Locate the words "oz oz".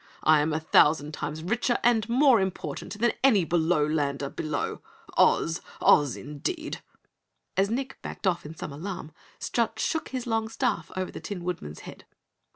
5.15-6.15